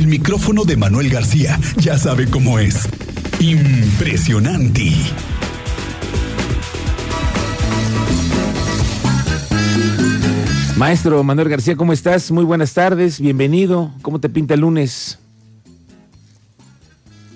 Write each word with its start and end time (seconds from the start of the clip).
el 0.00 0.06
micrófono 0.06 0.64
de 0.64 0.78
Manuel 0.78 1.10
García 1.10 1.60
ya 1.76 1.98
sabe 1.98 2.26
cómo 2.26 2.58
es. 2.58 2.88
Impresionante. 3.38 4.92
Maestro 10.78 11.22
Manuel 11.22 11.50
García, 11.50 11.76
¿cómo 11.76 11.92
estás? 11.92 12.30
Muy 12.30 12.44
buenas 12.44 12.72
tardes, 12.72 13.20
bienvenido. 13.20 13.90
¿Cómo 14.00 14.18
te 14.18 14.30
pinta 14.30 14.54
el 14.54 14.60
lunes? 14.60 15.18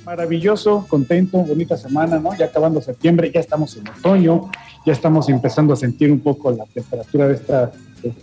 Maravilloso, 0.06 0.86
contento, 0.88 1.36
bonita 1.40 1.76
semana, 1.76 2.18
¿no? 2.18 2.34
Ya 2.34 2.46
acabando 2.46 2.80
septiembre, 2.80 3.30
ya 3.30 3.40
estamos 3.40 3.76
en 3.76 3.86
otoño, 3.88 4.50
ya 4.86 4.94
estamos 4.94 5.28
empezando 5.28 5.74
a 5.74 5.76
sentir 5.76 6.10
un 6.10 6.20
poco 6.20 6.50
la 6.50 6.64
temperatura 6.64 7.28
de 7.28 7.34
esta 7.34 7.72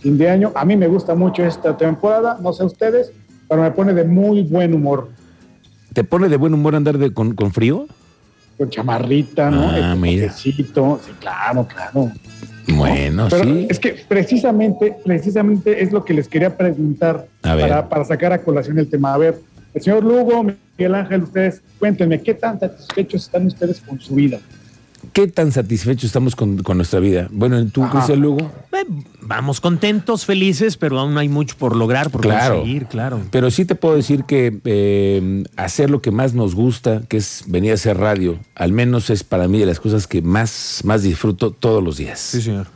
fin 0.00 0.18
de 0.18 0.30
año. 0.30 0.52
A 0.54 0.64
mí 0.64 0.76
me 0.76 0.86
gusta 0.86 1.14
mucho 1.14 1.44
esta 1.44 1.76
temporada, 1.76 2.38
no 2.40 2.52
sé 2.52 2.64
ustedes, 2.64 3.12
pero 3.52 3.64
me 3.64 3.70
pone 3.72 3.92
de 3.92 4.04
muy 4.04 4.44
buen 4.44 4.72
humor. 4.72 5.10
¿Te 5.92 6.04
pone 6.04 6.30
de 6.30 6.38
buen 6.38 6.54
humor 6.54 6.74
andar 6.74 6.96
de, 6.96 7.12
con, 7.12 7.36
frío? 7.52 7.86
Con 8.56 8.70
chamarrita, 8.70 9.50
¿no? 9.50 9.68
Ah, 9.68 9.94
mira. 9.94 10.32
Sí, 10.32 10.54
claro, 11.20 11.68
claro. 11.68 12.10
Bueno, 12.68 13.28
sí. 13.28 13.66
Es 13.68 13.78
que 13.78 14.02
precisamente, 14.08 14.96
precisamente 15.04 15.82
es 15.82 15.92
lo 15.92 16.02
que 16.02 16.14
les 16.14 16.28
quería 16.28 16.56
preguntar 16.56 17.26
para, 17.42 17.90
para, 17.90 18.04
sacar 18.06 18.32
a 18.32 18.38
colación 18.38 18.78
el 18.78 18.88
tema. 18.88 19.12
A 19.12 19.18
ver, 19.18 19.38
el 19.74 19.82
señor 19.82 20.02
Lugo, 20.02 20.46
Miguel 20.78 20.94
Ángel, 20.94 21.24
ustedes 21.24 21.60
cuéntenme, 21.78 22.22
¿qué 22.22 22.32
tan 22.32 22.58
satisfechos 22.58 23.24
están 23.24 23.44
ustedes 23.48 23.82
con 23.82 24.00
su 24.00 24.14
vida? 24.14 24.40
¿Qué 25.12 25.28
tan 25.28 25.52
satisfechos 25.52 26.04
estamos 26.04 26.34
con, 26.34 26.62
nuestra 26.74 26.98
vida? 26.98 27.28
Bueno, 27.30 27.58
¿en 27.58 27.70
¿tú, 27.70 27.86
Cristian 27.90 28.20
Lugo? 28.20 28.50
Eh, 28.72 28.86
vamos 29.20 29.60
contentos, 29.60 30.24
felices, 30.24 30.78
pero 30.78 30.98
aún 30.98 31.18
hay 31.18 31.28
mucho 31.28 31.54
por 31.58 31.76
lograr, 31.76 32.10
por 32.10 32.22
conseguir, 32.22 32.86
claro. 32.86 33.20
Pero 33.30 33.50
sí 33.50 33.66
te 33.66 33.74
puedo 33.74 33.94
decir 33.94 34.24
que 34.24 34.58
eh, 34.64 35.44
hacer 35.56 35.90
lo 35.90 36.00
que 36.00 36.10
más 36.10 36.32
nos 36.32 36.54
gusta, 36.54 37.02
que 37.08 37.18
es 37.18 37.44
venir 37.46 37.72
a 37.72 37.74
hacer 37.74 37.98
radio, 37.98 38.38
al 38.54 38.72
menos 38.72 39.10
es 39.10 39.22
para 39.22 39.48
mí 39.48 39.58
de 39.58 39.66
las 39.66 39.80
cosas 39.80 40.06
que 40.06 40.22
más, 40.22 40.80
más 40.84 41.02
disfruto 41.02 41.50
todos 41.50 41.84
los 41.84 41.98
días. 41.98 42.18
Sí, 42.18 42.40
señor. 42.40 42.68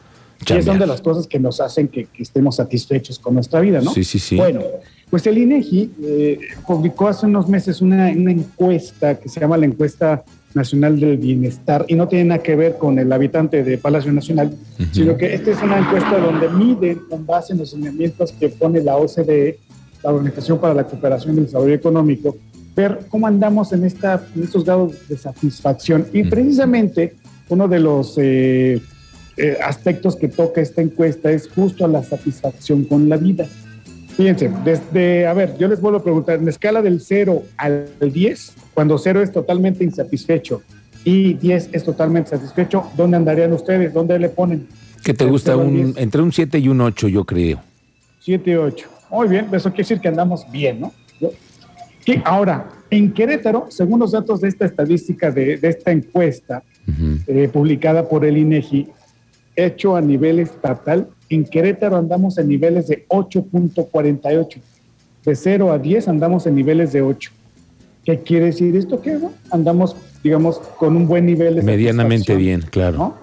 Y 0.43 0.63
son 0.63 0.79
de 0.79 0.87
las 0.87 1.01
cosas 1.01 1.27
que 1.27 1.39
nos 1.39 1.61
hacen 1.63 1.89
que, 1.89 2.07
estemos 2.19 2.57
satisfechos 2.57 3.19
con 3.19 3.33
nuestra 3.33 3.61
vida, 3.61 3.81
¿no? 3.81 3.93
Sí, 3.93 4.05
sí, 4.05 4.19
sí. 4.19 4.37
Bueno, 4.37 4.61
pues 5.09 5.27
el 5.27 5.39
INEGI 5.39 5.91
eh, 6.03 6.39
publicó 6.67 7.09
hace 7.09 7.25
unos 7.25 7.49
meses 7.49 7.81
una, 7.81 8.11
una 8.11 8.33
encuesta 8.33 9.19
que 9.19 9.31
se 9.31 9.41
llama 9.41 9.57
la 9.57 9.65
encuesta 9.65 10.23
Nacional 10.57 10.99
del 10.99 11.19
Bienestar 11.19 11.85
y 11.87 11.95
no 11.95 12.09
tiene 12.09 12.25
nada 12.25 12.43
que 12.43 12.57
ver 12.57 12.79
con 12.79 12.99
el 12.99 13.13
habitante 13.13 13.63
de 13.63 13.79
Palacio 13.79 14.11
Nacional, 14.13 14.57
sino 14.91 15.17
que 15.17 15.35
esta 15.35 15.51
es 15.51 15.63
una 15.63 15.79
encuesta 15.79 16.19
donde 16.19 16.49
miden 16.49 17.01
con 17.09 17.25
base 17.27 17.53
en 17.53 17.61
los 17.61 17.75
lineamientos 17.75 18.33
que 18.33 18.49
pone 18.49 18.81
la 18.81 18.97
OCDE, 18.97 19.59
la 20.03 20.13
Organización 20.13 20.59
para 20.59 20.75
la 20.75 20.85
Cooperación 20.85 21.35
y 21.35 21.39
el 21.39 21.45
Desarrollo 21.45 21.75
Económico, 21.75 22.37
ver 22.75 23.01
cómo 23.09 23.27
andamos 23.27 23.73
en, 23.73 23.85
esta, 23.85 24.27
en 24.35 24.43
estos 24.43 24.65
grados 24.65 25.09
de 25.09 25.17
satisfacción. 25.17 26.07
Y 26.13 26.25
precisamente 26.25 27.15
uno 27.49 27.69
de 27.69 27.79
los 27.79 28.15
eh, 28.17 28.81
eh, 29.37 29.59
aspectos 29.63 30.17
que 30.17 30.29
toca 30.29 30.63
esta 30.63 30.81
encuesta 30.81 31.31
es 31.31 31.49
justo 31.49 31.87
la 31.87 32.03
satisfacción 32.03 32.85
con 32.85 33.09
la 33.09 33.19
vida. 33.19 33.47
Fíjense, 34.17 34.51
desde, 34.65 35.27
a 35.27 35.35
ver, 35.35 35.59
yo 35.59 35.69
les 35.69 35.81
vuelvo 35.81 35.99
a 35.99 36.03
preguntar, 36.03 36.39
en 36.39 36.47
la 36.47 36.51
escala 36.51 36.81
del 36.81 37.01
0 37.03 37.43
al 37.59 37.89
10, 38.01 38.55
cuando 38.73 38.97
0 38.97 39.23
es 39.23 39.31
totalmente 39.31 39.85
insatisfecho 39.85 40.63
y 41.05 41.35
10 41.35 41.71
es 41.73 41.85
totalmente 41.85 42.31
satisfecho, 42.31 42.85
¿dónde 42.97 43.19
andarían 43.19 43.53
ustedes? 43.53 43.93
¿Dónde 43.93 44.19
le 44.19 44.31
ponen? 44.31 44.69
¿Qué 45.05 45.13
te 45.13 45.27
gusta? 45.27 45.57
Un, 45.57 45.95
entre 45.97 46.23
un 46.23 46.33
7 46.33 46.59
y 46.59 46.69
un 46.69 46.81
8, 46.81 47.09
yo 47.09 47.25
creo. 47.25 47.61
7 48.21 48.51
y 48.51 48.55
8. 48.55 48.89
Muy 49.11 49.29
bien, 49.29 49.47
eso 49.53 49.69
quiere 49.69 49.83
decir 49.83 50.01
que 50.01 50.09
andamos 50.09 50.51
bien, 50.51 50.81
¿no? 50.81 50.93
Ahora, 52.25 52.69
en 52.91 53.13
Querétaro, 53.13 53.67
según 53.69 54.01
los 54.01 54.13
datos 54.13 54.41
de 54.41 54.49
esta 54.49 54.65
estadística, 54.65 55.31
de, 55.31 55.59
esta 55.61 55.91
encuesta 55.91 56.63
eh, 57.27 57.49
publicada 57.53 58.09
por 58.09 58.25
el 58.25 58.39
INEGI, 58.39 58.89
hecho 59.57 59.97
a 59.97 60.01
nivel 60.01 60.39
estatal, 60.39 61.09
en 61.29 61.45
Querétaro 61.45 61.97
andamos 61.97 62.39
en 62.39 62.49
niveles 62.49 62.89
de 62.89 63.07
8.48. 63.09 64.59
De 65.25 65.35
0 65.35 65.73
a 65.73 65.79
10 65.79 66.09
andamos 66.09 66.47
en 66.47 66.55
niveles 66.55 66.93
de 66.93 67.03
8. 67.03 67.31
¿Qué 68.05 68.21
quiere 68.21 68.47
decir 68.47 68.77
esto? 68.77 69.01
Que 69.01 69.19
andamos, 69.51 69.97
digamos, 70.23 70.61
con 70.79 70.97
un 70.97 71.09
buen 71.09 71.27
nivel 71.27 71.57
de 71.57 71.63
Medianamente 71.63 72.37
bien, 72.37 72.63
claro. 72.71 73.17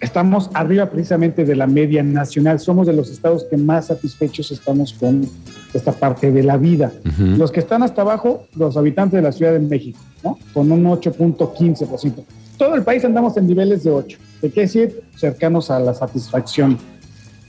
Estamos 0.00 0.50
arriba 0.54 0.88
precisamente 0.88 1.44
de 1.44 1.54
la 1.54 1.66
media 1.66 2.02
nacional. 2.02 2.58
Somos 2.58 2.86
de 2.86 2.94
los 2.94 3.10
estados 3.10 3.44
que 3.44 3.58
más 3.58 3.88
satisfechos 3.88 4.50
estamos 4.50 4.94
con 4.94 5.28
esta 5.74 5.92
parte 5.92 6.32
de 6.32 6.42
la 6.42 6.56
vida. 6.56 6.90
Los 7.18 7.52
que 7.52 7.60
están 7.60 7.82
hasta 7.82 8.00
abajo, 8.00 8.46
los 8.56 8.78
habitantes 8.78 9.18
de 9.18 9.22
la 9.22 9.32
Ciudad 9.32 9.52
de 9.52 9.58
México, 9.58 9.98
¿no? 10.24 10.38
Con 10.54 10.72
un 10.72 10.84
8.15%. 10.84 12.24
Todo 12.56 12.74
el 12.74 12.82
país 12.82 13.04
andamos 13.04 13.36
en 13.36 13.46
niveles 13.46 13.84
de 13.84 13.90
8. 13.90 14.18
¿De 14.40 14.50
qué 14.50 14.62
decir? 14.62 15.02
Cercanos 15.16 15.70
a 15.70 15.78
la 15.78 15.92
satisfacción. 15.92 16.78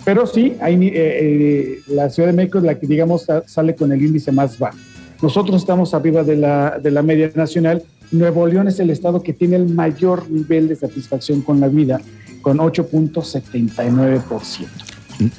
Pero 0.03 0.25
sí, 0.25 0.55
hay, 0.59 0.87
eh, 0.87 0.91
eh, 0.95 1.79
la 1.87 2.09
Ciudad 2.09 2.29
de 2.29 2.33
México 2.33 2.57
es 2.57 2.63
la 2.63 2.79
que, 2.79 2.87
digamos, 2.87 3.27
sale 3.45 3.75
con 3.75 3.91
el 3.91 4.01
índice 4.01 4.31
más 4.31 4.57
bajo. 4.57 4.79
Nosotros 5.21 5.61
estamos 5.61 5.93
arriba 5.93 6.23
de 6.23 6.37
la, 6.37 6.79
de 6.81 6.89
la 6.89 7.03
media 7.03 7.29
nacional. 7.35 7.83
Nuevo 8.11 8.47
León 8.47 8.67
es 8.67 8.79
el 8.79 8.89
estado 8.89 9.21
que 9.21 9.33
tiene 9.33 9.57
el 9.57 9.69
mayor 9.69 10.27
nivel 10.29 10.67
de 10.67 10.75
satisfacción 10.75 11.41
con 11.41 11.59
la 11.59 11.67
vida, 11.67 12.01
con 12.41 12.57
8.79%. 12.57 14.65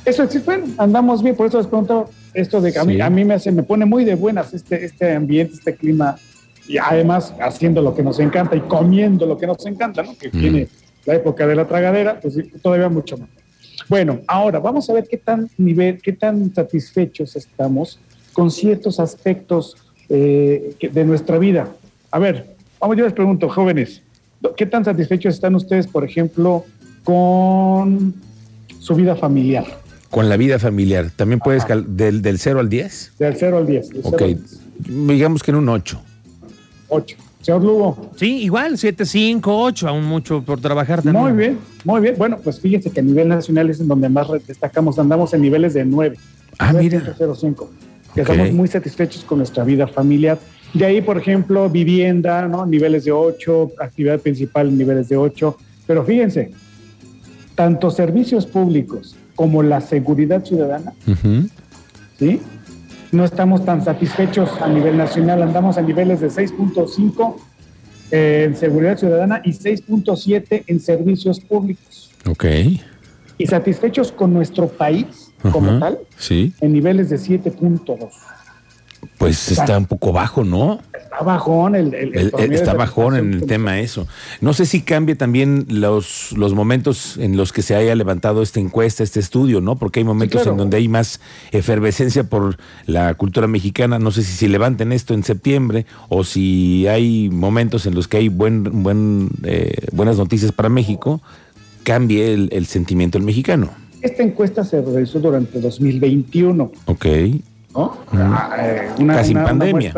Eso 0.05 0.23
es, 0.23 0.45
bueno, 0.45 0.67
andamos 0.79 1.25
bien, 1.25 1.35
por 1.35 1.49
eso 1.49 1.59
les 1.59 1.67
pregunto 1.67 2.09
esto 2.35 2.61
de 2.61 2.73
que 2.73 2.79
a, 2.79 2.85
mí, 2.85 3.01
a 3.01 3.11
mí 3.11 3.25
me, 3.25 3.35
hace, 3.35 3.51
me 3.51 3.65
pone 3.65 3.85
muy 3.85 4.05
de 4.05 4.15
buenas 4.15 4.55
este, 4.55 4.85
este 4.85 5.13
ambiente, 5.13 5.55
este 5.55 5.75
clima, 5.75 6.15
y 6.69 6.79
además 6.79 7.35
haciendo 7.41 7.83
lo 7.83 7.93
que 7.93 8.05
nos 8.05 8.21
encanta 8.21 8.55
y 8.55 8.61
comiendo 8.61 9.27
lo 9.27 9.37
que 9.37 9.49
nos 9.49 9.67
encanta, 9.67 10.05
¿no? 10.05 10.17
Que 10.17 10.29
viene 10.29 10.69
la 11.05 11.17
época 11.17 11.49
de 11.49 11.57
la 11.57 11.67
tragadera, 11.67 12.21
pues 12.21 12.39
todavía 12.63 12.89
mucho 12.89 13.19
más. 13.19 13.29
Bueno, 13.89 14.21
ahora 14.27 14.59
vamos 14.59 14.89
a 14.91 14.93
ver 14.93 15.07
qué 15.09 15.17
tan 15.17 15.49
nivel, 15.59 16.01
qué 16.01 16.13
tan 16.13 16.55
satisfechos 16.55 17.37
estamos 17.37 17.99
con 18.33 18.51
ciertos 18.51 19.01
aspectos 19.01 19.77
eh, 20.09 20.77
de 20.81 21.05
nuestra 21.05 21.39
vida. 21.39 21.69
A 22.11 22.19
ver, 22.19 22.55
vamos, 22.81 22.97
yo 22.97 23.05
les 23.05 23.13
pregunto, 23.13 23.49
jóvenes, 23.49 24.03
¿qué 24.57 24.67
tan 24.67 24.85
satisfechos 24.85 25.35
están 25.35 25.55
ustedes, 25.55 25.87
por 25.87 26.05
ejemplo, 26.05 26.65
con 27.05 28.15
su 28.79 28.95
vida 28.95 29.17
familiar? 29.17 29.65
Con 30.11 30.29
la 30.29 30.37
vida 30.37 30.59
familiar. 30.59 31.11
¿También 31.15 31.41
puedes 31.41 31.65
del, 31.67 32.21
del 32.21 32.39
0 32.39 32.61
al 32.61 32.69
10? 32.69 33.13
Del 33.19 33.37
0 33.37 33.57
al 33.57 33.67
10. 33.67 33.91
Ok, 34.05 34.23
digamos 34.79 35.43
que 35.43 35.51
en 35.51 35.57
un 35.57 35.69
8. 35.69 36.03
8. 36.89 37.17
Señor 37.43 37.63
Lugo. 37.63 38.11
Sí, 38.17 38.43
igual, 38.43 38.79
7, 38.79 39.05
5, 39.05 39.63
8, 39.63 39.89
aún 39.89 40.05
mucho 40.05 40.43
por 40.43 40.61
trabajar 40.61 41.03
también. 41.03 41.25
Muy 41.25 41.33
bien, 41.33 41.59
muy 41.85 42.01
bien. 42.01 42.15
Bueno, 42.17 42.39
pues 42.43 42.61
fíjense 42.61 42.91
que 42.91 43.01
a 43.01 43.03
nivel 43.03 43.29
nacional 43.29 43.69
es 43.69 43.81
en 43.81 43.89
donde 43.89 44.09
más 44.09 44.29
destacamos, 44.47 44.99
andamos 44.99 45.35
en 45.35 45.43
niveles 45.43 45.75
de 45.75 45.85
9. 45.85 46.17
Ah, 46.59 46.73
mira. 46.73 47.03
05. 47.19 47.71
Que 48.15 48.21
estamos 48.21 48.53
muy 48.53 48.69
satisfechos 48.69 49.25
con 49.25 49.39
nuestra 49.39 49.65
vida 49.65 49.87
familiar. 49.87 50.39
De 50.73 50.85
ahí, 50.87 51.03
por 51.03 51.19
ejemplo, 51.19 51.69
vivienda, 51.69 52.47
¿no? 52.47 52.65
Niveles 52.65 53.05
de 53.05 53.13
8, 53.13 53.73
actividad 53.81 54.21
principal, 54.21 54.77
niveles 54.77 55.09
de 55.09 55.17
8. 55.17 55.57
Pero 55.87 56.05
fíjense, 56.05 56.53
tanto 57.55 57.91
servicios 57.91 58.47
públicos 58.47 59.17
como 59.35 59.63
la 59.63 59.81
seguridad 59.81 60.45
ciudadana, 60.45 60.93
¿sí? 62.19 62.41
No 63.13 63.25
estamos 63.25 63.65
tan 63.65 63.85
satisfechos 63.85 64.51
a 64.61 64.69
nivel 64.69 64.97
nacional, 64.97 65.43
andamos 65.43 65.77
a 65.77 65.83
niveles 65.83 66.21
de 66.21 66.29
6.5 66.29 67.37
en 68.11 68.57
seguridad 68.57 68.99
ciudadana 68.99 69.41
y 69.45 69.53
6.7 69.53 70.65
en 70.67 70.81
servicios 70.81 71.39
públicos. 71.41 72.11
Ok. 72.27 72.45
Y 73.39 73.47
satisfechos 73.47 74.13
con 74.13 74.33
nuestro 74.33 74.69
país 74.69 75.31
como 75.51 75.79
tal, 75.79 75.99
sí. 76.17 76.53
en 76.61 76.73
niveles 76.73 77.11
de 77.11 77.17
7.2. 77.17 78.11
Pues 79.19 79.51
está 79.51 79.79
un 79.79 79.87
poco 79.87 80.13
bajo, 80.13 80.45
¿no? 80.45 80.81
Está 80.93 81.23
bajón 81.23 81.75
el, 81.75 81.95
está 82.53 82.75
bajón 82.75 83.17
en 83.17 83.35
el 83.35 83.47
tema 83.47 83.81
eso. 83.81 84.07
No 84.41 84.53
sé 84.53 84.67
si 84.67 84.81
cambie 84.81 85.15
también 85.15 85.67
los, 85.69 86.33
los 86.33 86.55
momentos 86.55 87.17
en 87.19 87.37
los 87.37 87.53
que 87.53 87.63
se 87.63 87.75
haya 87.75 87.95
levantado 87.95 88.43
esta 88.43 88.61
encuesta, 88.61 89.03
este 89.03 89.21
estudio, 89.21 89.61
¿no? 89.61 89.77
Porque 89.77 90.01
hay 90.01 90.05
momentos 90.05 90.47
en 90.47 90.57
donde 90.57 90.79
hay 90.79 90.89
más 90.89 91.21
efervescencia 91.53 92.25
por 92.25 92.57
la 92.87 93.15
cultura 93.15 93.47
mexicana. 93.47 93.99
No 93.99 94.11
sé 94.11 94.23
si 94.23 94.33
se 94.33 94.49
levanten 94.49 94.93
esto 94.93 95.15
en 95.15 95.23
septiembre 95.23 95.87
o 96.09 96.25
si 96.25 96.87
hay 96.89 97.29
momentos 97.31 97.87
en 97.87 97.95
los 97.95 98.09
que 98.09 98.17
hay 98.17 98.29
buen, 98.29 98.83
buen, 98.83 99.29
eh, 99.45 99.87
buenas 99.93 100.17
noticias 100.17 100.53
para 100.53 100.69
México, 100.69 101.21
cambie 101.85 102.33
el, 102.33 102.49
el 102.53 102.67
sentimiento 102.67 103.19
del 103.19 103.27
mexicano. 103.27 103.71
Esta 104.01 104.23
encuesta 104.25 104.65
se 104.65 104.81
realizó 104.81 105.21
durante 105.21 105.61
2021. 105.61 106.73
Ok. 106.87 107.07
¿No? 107.75 107.97
Eh, 108.59 108.91
una, 108.99 109.17
Casi 109.17 109.35
pandemia. 109.35 109.93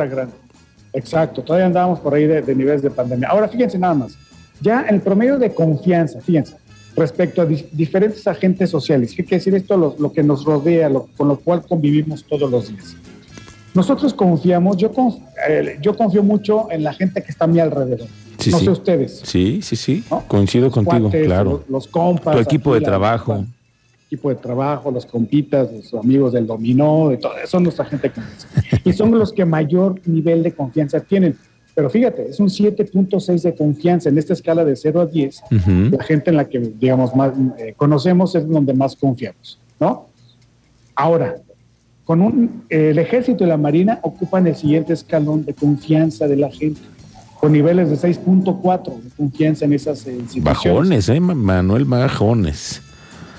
Exacto, 0.93 1.43
todavía 1.43 1.67
andábamos 1.67 1.99
por 2.01 2.15
ahí 2.15 2.27
de, 2.27 2.55
niveles 2.55 2.83
de 2.83 2.91
pandemia. 2.91 3.29
Ahora 3.29 3.49
fíjense 3.49 3.79
nada 3.79 3.95
más, 3.95 4.17
ya 4.61 4.83
el 4.83 5.01
promedio 5.01 5.39
de 5.39 5.53
confianza, 5.53 6.21
fíjense, 6.21 6.57
respecto 6.97 7.43
a 7.43 7.47
diferentes 7.47 8.27
agentes 8.29 8.71
sociales, 8.71 9.11
¿qué 9.11 9.25
quiere 9.25 9.39
decir 9.39 9.55
esto? 9.57 9.77
Lo, 9.99 10.13
que 10.13 10.23
nos 10.23 10.45
rodea, 10.45 10.89
con 11.17 11.29
lo 11.29 11.37
cual 11.37 11.63
convivimos 11.63 12.25
todos 12.25 12.49
los 12.49 12.69
días. 12.69 12.97
Nosotros 13.75 14.15
confiamos, 14.15 14.77
yo, 14.77 14.93
eh, 15.49 15.79
yo 15.83 15.97
confío 15.97 16.23
mucho 16.23 16.71
en 16.71 16.85
la 16.85 16.93
gente 16.93 17.21
que 17.23 17.33
está 17.33 17.47
a 17.47 17.49
mi 17.49 17.59
alrededor. 17.59 18.07
no 18.53 18.59
sé 18.61 18.71
ustedes. 18.71 19.21
Sí, 19.25 19.61
sí, 19.63 19.75
sí. 19.75 20.05
Coincido 20.29 20.71
contigo, 20.71 21.11
claro. 21.11 21.65
Los, 21.69 21.89
compas. 21.89 22.37
Tu 22.37 22.43
equipo 22.43 22.73
de 22.73 22.83
trabajo. 22.83 23.45
Equipo 24.07 24.29
de 24.29 24.37
trabajo, 24.37 24.91
los 24.91 25.07
compitas, 25.07 25.73
los 25.73 25.95
amigos 25.95 26.33
del 26.33 26.47
dominó, 26.47 27.09
de 27.09 27.17
todo, 27.17 27.33
son 27.47 27.63
nuestra 27.65 27.85
gente 27.85 28.11
que 28.11 28.21
Y 28.85 28.93
son 28.93 29.19
los 29.19 29.33
que 29.33 29.45
mayor 29.45 30.01
nivel 30.07 30.43
de 30.43 30.53
confianza 30.53 31.01
tienen. 31.01 31.37
Pero 31.75 31.91
fíjate, 31.91 32.29
es 32.29 32.39
un 32.39 32.49
7.6 32.49 33.43
de 33.43 33.55
confianza 33.55 34.09
en 34.09 34.17
esta 34.17 34.33
escala 34.33 34.65
de 34.65 34.77
0 34.77 35.01
a 35.01 35.07
10. 35.07 35.43
La 35.91 36.05
gente 36.05 36.31
en 36.31 36.37
la 36.37 36.49
que, 36.49 36.61
digamos, 36.61 37.17
más 37.17 37.33
eh, 37.59 37.75
conocemos 37.77 38.35
es 38.37 38.49
donde 38.49 38.73
más 38.75 38.95
confiamos, 38.95 39.59
¿no? 39.81 40.07
Ahora, 40.95 41.37
con 42.05 42.21
un, 42.21 42.65
el 42.69 42.99
ejército 42.99 43.45
y 43.45 43.49
la 43.49 43.57
marina 43.57 43.99
ocupan 44.03 44.47
el 44.47 44.55
siguiente 44.55 44.93
escalón 44.93 45.45
de 45.45 45.55
confianza 45.55 46.29
de 46.29 46.37
la 46.37 46.51
gente, 46.51 46.81
con 47.41 47.51
niveles 47.51 47.91
de 47.91 47.97
6.4 47.97 49.03
de 49.03 49.11
confianza 49.17 49.65
en 49.65 49.73
esas 49.73 50.07
eh, 50.07 50.19
Bajones, 50.37 51.09
¿eh, 51.09 51.19
Manuel? 51.19 51.85
Bajones. 51.87 52.83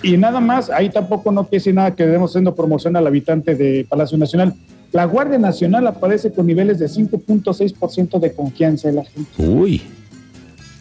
Y 0.06 0.18
nada 0.18 0.40
más, 0.40 0.70
ahí 0.70 0.90
tampoco 0.90 1.32
no 1.32 1.44
quiere 1.44 1.58
decir 1.58 1.74
nada 1.74 1.96
que 1.96 2.06
debemos 2.06 2.32
haciendo 2.32 2.56
promoción 2.56 2.96
al 2.96 3.08
habitante 3.08 3.56
de 3.56 3.86
Palacio 3.90 4.18
Nacional. 4.18 4.54
La 4.92 5.06
Guardia 5.06 5.38
Nacional 5.38 5.86
aparece 5.88 6.32
con 6.32 6.48
niveles 6.48 6.80
de 6.80 6.86
5.6% 6.88 8.20
de 8.20 8.34
confianza 8.34 8.90
en 8.90 8.96
la 8.96 9.06
gente. 9.06 9.32
Uy, 9.38 9.82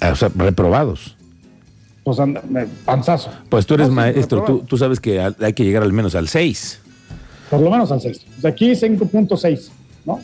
ah, 0.00 0.10
o 0.12 0.16
sea, 0.16 0.30
reprobados. 0.34 1.16
Pues 2.04 2.18
panzazo. 2.84 3.30
Pues 3.48 3.66
tú 3.66 3.74
eres 3.74 3.88
maestro, 3.88 4.44
tú, 4.44 4.58
tú, 4.60 4.76
sabes 4.76 5.00
que 5.00 5.20
hay 5.20 5.52
que 5.54 5.64
llegar 5.64 5.82
al 5.82 5.92
menos 5.92 6.14
al 6.14 6.28
6 6.28 6.82
por 7.50 7.60
lo 7.60 7.70
menos 7.70 7.92
al 7.92 8.00
6. 8.00 8.20
O 8.38 8.40
sea, 8.40 8.50
aquí 8.50 8.72
5.6, 8.72 9.68
¿no? 10.04 10.20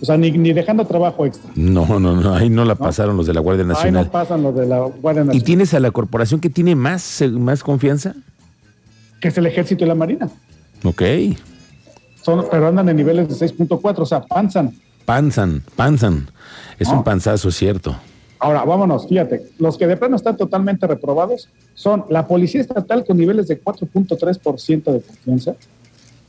O 0.00 0.04
sea, 0.04 0.16
ni, 0.16 0.32
ni, 0.32 0.52
dejando 0.52 0.84
trabajo 0.84 1.24
extra. 1.24 1.48
No, 1.54 1.86
no, 2.00 2.20
no, 2.20 2.34
ahí 2.34 2.50
no 2.50 2.64
la 2.64 2.74
pasaron 2.74 3.16
los 3.16 3.26
de 3.26 3.34
la 3.34 3.40
Guardia 3.40 3.64
Nacional. 3.64 4.02
Ahí 4.02 4.06
no 4.06 4.10
pasan 4.10 4.42
los 4.42 4.54
de 4.54 4.66
la 4.66 4.80
Guardia 4.80 5.24
Nacional. 5.24 5.36
¿Y 5.36 5.40
tienes 5.44 5.74
a 5.74 5.80
la 5.80 5.92
corporación 5.92 6.40
que 6.40 6.50
tiene 6.50 6.74
más, 6.74 7.22
más 7.30 7.62
confianza? 7.62 8.16
Que 9.22 9.28
es 9.28 9.38
el 9.38 9.46
Ejército 9.46 9.84
y 9.84 9.88
la 9.88 9.94
Marina. 9.94 10.28
Ok. 10.82 11.02
Son, 12.22 12.44
pero 12.50 12.66
andan 12.66 12.88
en 12.88 12.96
niveles 12.96 13.28
de 13.28 13.46
6.4, 13.46 13.98
o 13.98 14.04
sea, 14.04 14.20
panzan. 14.20 14.74
Panzan, 15.04 15.62
panzan. 15.76 16.28
Es 16.78 16.88
un 16.88 17.04
panzazo, 17.04 17.50
cierto. 17.50 17.96
Ahora, 18.40 18.64
vámonos, 18.64 19.06
fíjate, 19.08 19.46
los 19.58 19.78
que 19.78 19.86
de 19.86 19.96
plano 19.96 20.16
están 20.16 20.36
totalmente 20.36 20.88
reprobados 20.88 21.48
son 21.74 22.04
la 22.10 22.26
Policía 22.26 22.60
Estatal 22.60 23.04
con 23.04 23.16
niveles 23.16 23.46
de 23.46 23.62
4.3% 23.62 24.92
de 24.92 25.00
confianza, 25.00 25.54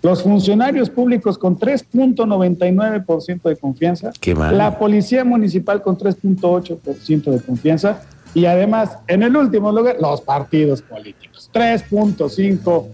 los 0.04 0.22
funcionarios 0.22 0.92
públicos 0.92 1.40
con 1.40 1.58
3.99% 1.58 3.42
de 3.42 3.56
confianza. 3.56 4.12
La 4.52 4.78
Policía 4.78 5.26
Municipal 5.26 5.82
con 5.82 5.98
3.8% 5.98 7.32
de 7.32 7.42
confianza. 7.42 8.04
Y 8.34 8.46
además, 8.46 8.98
en 9.08 9.24
el 9.24 9.36
último 9.36 9.72
lugar, 9.72 9.98
los 10.00 10.22
partidos 10.22 10.82
políticos. 10.82 11.50
3.5 11.54 12.88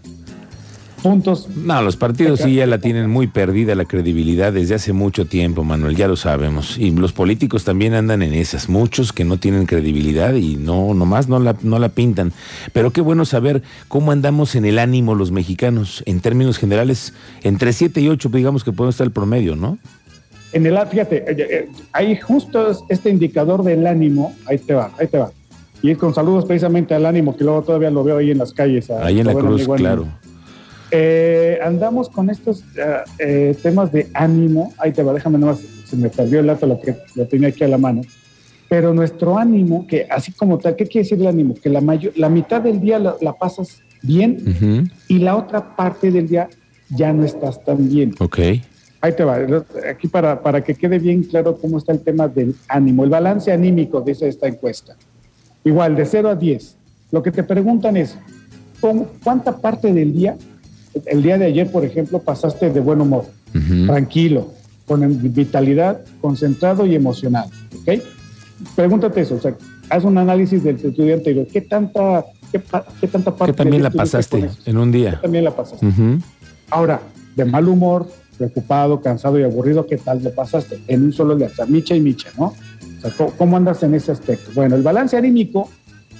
puntos. 1.00 1.48
No, 1.56 1.82
los 1.82 1.96
partidos 1.96 2.42
sí 2.42 2.56
ya 2.56 2.68
la 2.68 2.80
tienen 2.80 3.10
muy 3.10 3.28
perdida 3.28 3.74
la 3.76 3.86
credibilidad 3.86 4.54
desde 4.54 4.76
hace 4.76 4.94
mucho 4.94 5.26
tiempo, 5.26 5.64
Manuel, 5.64 5.96
ya 5.96 6.08
lo 6.08 6.16
sabemos. 6.16 6.78
Y 6.78 6.92
los 6.92 7.14
políticos 7.14 7.64
también 7.64 7.94
andan 7.94 8.22
en 8.22 8.34
esas, 8.34 8.70
muchos 8.70 9.14
que 9.14 9.24
no 9.24 9.38
tienen 9.38 9.66
credibilidad 9.66 10.34
y 10.34 10.58
no, 10.58 10.94
nomás 10.94 11.28
no 11.28 11.40
la, 11.40 11.56
no 11.62 11.80
la 11.80 11.90
pintan. 11.90 12.34
Pero 12.74 12.92
qué 12.92 13.02
bueno 13.02 13.26
saber 13.26 13.64
cómo 13.88 14.12
andamos 14.12 14.56
en 14.56 14.66
el 14.66 14.80
ánimo 14.80 15.16
los 15.16 15.32
mexicanos, 15.32 16.04
en 16.06 16.20
términos 16.20 16.58
generales, 16.58 17.14
entre 17.44 17.74
7 17.74 18.02
y 18.02 18.10
8, 18.10 18.30
digamos 18.34 18.64
que 18.64 18.72
puede 18.72 18.92
estar 18.92 19.06
el 19.06 19.12
promedio, 19.12 19.56
¿no? 19.56 19.78
En 20.52 20.66
el, 20.66 20.78
fíjate, 20.88 21.68
hay 21.92 22.16
justo 22.16 22.72
este 22.90 23.10
indicador 23.10 23.64
del 23.64 23.86
ánimo, 23.86 24.34
ahí 24.46 24.58
te 24.58 24.74
va, 24.74 24.92
ahí 24.98 25.08
te 25.08 25.18
va. 25.18 25.32
Y 25.82 25.96
con 25.96 26.14
saludos 26.14 26.46
precisamente 26.46 26.94
al 26.94 27.06
ánimo, 27.06 27.38
que 27.38 27.44
luego 27.44 27.62
todavía 27.62 27.90
lo 27.90 28.04
veo 28.04 28.18
ahí 28.18 28.32
en 28.32 28.40
las 28.40 28.52
calles. 28.52 28.90
ahí 28.90 29.20
en 29.20 29.28
la 29.28 29.34
cruz, 29.34 29.68
claro. 29.68 30.08
Eh, 30.92 31.60
andamos 31.64 32.10
con 32.10 32.30
estos 32.30 32.64
eh, 32.76 32.98
eh, 33.20 33.58
temas 33.62 33.92
de 33.92 34.10
ánimo. 34.14 34.74
Ahí 34.78 34.92
te 34.92 35.04
va, 35.04 35.14
déjame 35.14 35.38
nomás, 35.38 35.60
se 35.86 35.96
me 35.96 36.10
perdió 36.10 36.40
el 36.40 36.48
dato, 36.48 36.66
lo 36.66 36.82
que 36.82 36.96
lo 37.16 37.28
tenía 37.28 37.50
aquí 37.50 37.64
a 37.64 37.68
la 37.68 37.78
mano. 37.78 38.02
Pero 38.68 38.94
nuestro 38.94 39.38
ánimo, 39.38 39.88
que 39.88 40.08
así 40.10 40.32
como 40.32 40.58
tal, 40.58 40.76
¿qué 40.76 40.86
quiere 40.86 41.04
decir 41.04 41.20
el 41.20 41.28
ánimo? 41.28 41.56
Que 41.56 41.70
la, 41.70 41.82
mayor, 41.82 42.14
la 42.16 42.30
mitad 42.30 42.62
del 42.62 42.80
día 42.80 43.00
la, 43.00 43.34
pasas 43.34 43.82
bien 44.02 44.90
y 45.08 45.20
la 45.20 45.36
otra 45.36 45.76
parte 45.76 46.12
del 46.12 46.28
día 46.28 46.50
ya 46.90 47.14
no 47.14 47.24
estás 47.24 47.64
tan 47.64 47.90
bien. 47.90 48.14
Ok. 48.20 48.40
Ahí 49.02 49.14
te 49.14 49.24
va, 49.24 49.38
aquí 49.90 50.08
para, 50.08 50.42
para 50.42 50.62
que 50.64 50.76
quede 50.76 51.00
bien 51.00 51.24
claro 51.24 51.58
cómo 51.58 51.78
está 51.78 51.94
el 51.94 52.02
tema 52.02 52.28
del 52.28 52.56
ánimo, 52.68 53.04
el 53.06 53.10
balance 53.10 53.52
anímico, 53.52 54.02
dice 54.02 54.28
esta 54.28 54.48
encuesta. 54.48 54.96
Igual, 55.64 55.96
de 55.96 56.06
0 56.06 56.30
a 56.30 56.36
10. 56.36 56.76
Lo 57.12 57.24
que 57.24 57.32
te 57.32 57.44
preguntan 57.44 57.96
es, 57.96 58.18
¿cuánta 59.24 59.58
parte 59.58 59.94
del 59.94 60.14
día 60.14 60.36
el 61.06 61.22
día 61.22 61.38
de 61.38 61.46
ayer, 61.46 61.72
por 61.72 61.86
ejemplo, 61.86 62.20
pasaste 62.20 62.70
de 62.70 62.80
buen 62.80 63.02
humor, 63.02 63.26
tranquilo, 63.86 64.52
con 64.86 65.34
vitalidad, 65.34 66.02
concentrado 66.22 66.86
y 66.86 66.96
emocionado. 66.96 67.50
¿Ok? 67.82 68.02
Pregúntate 68.76 69.22
eso, 69.22 69.36
o 69.36 69.42
sea, 69.42 69.56
haz 69.90 70.04
un 70.04 70.18
análisis 70.18 70.64
del 70.64 70.76
estudiante 70.76 71.32
y 71.32 71.46
¿qué 71.46 71.62
tanta, 71.62 72.26
qué, 72.52 73.08
tanta 73.08 73.36
parte? 73.36 73.54
Que 73.54 73.58
también 73.58 73.84
la 73.84 73.92
pasaste 73.92 74.50
en 74.66 74.78
un 74.78 74.92
día. 74.92 75.20
también 75.22 75.44
la 75.44 75.56
pasaste. 75.56 75.88
Ahora, 76.70 77.02
de 77.36 77.46
mal 77.46 77.68
humor, 77.68 78.08
preocupado, 78.40 79.02
cansado 79.02 79.38
y 79.38 79.44
aburrido, 79.44 79.86
¿qué 79.86 79.98
tal 79.98 80.24
le 80.24 80.30
pasaste? 80.30 80.80
En 80.88 81.04
un 81.04 81.14
solo 81.14 81.36
día, 81.36 81.48
o 81.48 81.56
sea, 81.56 81.66
micha 81.66 81.94
y 81.94 82.00
micha, 82.00 82.30
¿no? 82.38 82.56
O 83.04 83.10
sea, 83.10 83.28
¿cómo, 83.38 83.58
andas 83.58 83.84
en 83.84 83.94
ese 83.94 84.14
aspecto? 84.14 84.50
Bueno, 84.56 84.76
el 84.76 84.82
balance 84.82 85.18
anímico 85.18 85.70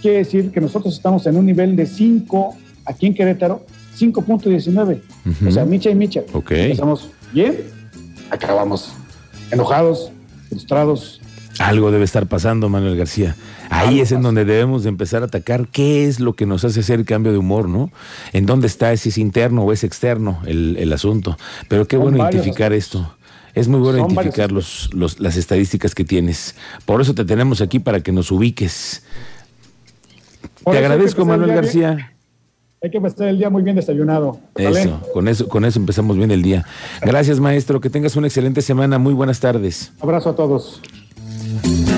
quiere 0.02 0.20
decir 0.20 0.52
que 0.52 0.60
nosotros 0.60 0.94
estamos 0.94 1.26
en 1.28 1.38
un 1.38 1.46
nivel 1.46 1.76
de 1.76 1.86
5 1.86 2.56
aquí 2.86 3.08
en 3.08 3.14
Querétaro 3.14 3.66
5.19. 3.98 5.02
O 5.48 5.52
sea, 5.52 5.66
Micha 5.66 5.90
y 5.90 5.96
Micha. 5.96 6.22
Ok. 6.34 6.52
Empezamos 6.52 7.10
bien, 7.34 7.58
acabamos 8.30 8.94
enojados, 9.52 10.12
frustrados. 10.50 11.22
Algo 11.60 11.92
debe 11.92 12.06
estar 12.06 12.28
pasando, 12.28 12.70
Manuel 12.70 12.98
García. 12.98 13.36
Ahí 13.70 14.00
es 14.00 14.12
en 14.12 14.22
donde 14.22 14.46
debemos 14.46 14.84
de 14.84 14.90
empezar 14.90 15.22
a 15.24 15.26
atacar 15.26 15.68
qué 15.68 16.06
es 16.06 16.20
lo 16.20 16.34
que 16.34 16.46
nos 16.46 16.64
hace 16.64 16.80
hacer 16.80 17.00
el 17.00 17.06
cambio 17.06 17.32
de 17.32 17.38
humor, 17.38 17.68
¿no? 17.68 17.92
En 18.34 18.46
dónde 18.46 18.68
está, 18.68 18.96
si 18.98 19.10
es 19.10 19.18
interno 19.18 19.64
o 19.64 19.74
es 19.74 19.84
externo 19.84 20.42
el, 20.46 20.92
asunto. 20.94 21.38
Pero 21.68 21.88
qué 21.88 21.98
bueno 21.98 22.18
identificar 22.18 22.74
esto. 22.74 23.14
Es 23.54 23.68
muy 23.68 23.80
bueno 23.80 24.00
identificar 24.00 24.52
los, 24.52 24.90
las 24.94 25.36
estadísticas 25.36 25.94
que 25.94 26.06
tienes. 26.06 26.56
Por 26.86 27.02
eso 27.02 27.14
te 27.14 27.26
tenemos 27.26 27.62
aquí 27.62 27.80
para 27.80 28.00
que 28.00 28.12
nos 28.12 28.32
ubiques. 28.32 29.04
te 30.66 30.78
agradezco, 30.78 31.26
Manuel 31.26 31.54
García. 31.54 32.14
Hay 32.82 32.92
que 32.92 32.98
empezar 32.98 33.28
el 33.28 33.38
día 33.38 33.50
muy 33.50 33.62
bien 33.62 33.76
desayunado. 33.76 34.40
Eso, 34.56 35.02
con 35.14 35.28
eso, 35.28 35.50
con 35.50 35.66
eso 35.66 35.80
empezamos 35.80 36.16
bien 36.16 36.32
el 36.32 36.42
día. 36.42 36.66
Gracias, 37.02 37.42
maestro. 37.42 37.82
Que 37.82 37.90
tengas 37.90 38.16
una 38.16 38.28
excelente 38.28 38.62
semana. 38.62 38.98
Muy 38.98 39.14
buenas 39.14 39.42
tardes. 39.42 39.92
Abrazo 40.00 40.30
a 40.30 40.36
todos. 40.36 40.82
Mm-hmm. 41.50 41.89